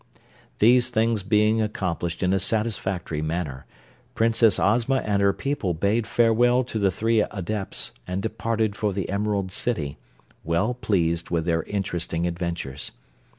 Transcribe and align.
These 0.57 0.89
things 0.89 1.21
being 1.21 1.61
accomplished 1.61 2.23
in 2.23 2.33
a 2.33 2.39
satisfactory 2.39 3.21
manner, 3.21 3.67
Princess 4.15 4.57
Ozma 4.59 4.95
and 5.05 5.21
her 5.21 5.31
people 5.31 5.75
bade 5.75 6.07
farewell 6.07 6.63
to 6.63 6.79
the 6.79 6.89
three 6.89 7.21
Adepts 7.21 7.91
and 8.07 8.19
departed 8.19 8.75
for 8.75 8.93
the 8.93 9.09
Emerald 9.09 9.51
City, 9.51 9.97
well 10.43 10.73
pleased 10.73 11.29
with 11.29 11.45
their 11.45 11.61
interesting 11.61 12.25
adventures. 12.25 12.93